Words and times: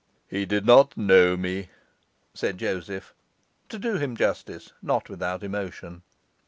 'He 0.27 0.47
did 0.47 0.65
not 0.65 0.97
know 0.97 1.37
me,' 1.37 1.69
said 2.33 2.57
Joseph; 2.57 3.13
to 3.69 3.77
do 3.77 3.97
him 3.97 4.17
justice, 4.17 4.73
not 4.81 5.09
without 5.09 5.43
emotion. 5.43 6.01